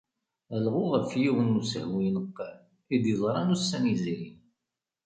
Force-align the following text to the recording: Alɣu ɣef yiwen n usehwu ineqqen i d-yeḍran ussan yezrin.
Alɣu 0.55 0.83
ɣef 0.93 1.11
yiwen 1.21 1.47
n 1.55 1.59
usehwu 1.61 1.97
ineqqen 2.07 2.57
i 2.95 2.97
d-yeḍran 3.03 3.53
ussan 3.55 3.83
yezrin. 3.91 4.37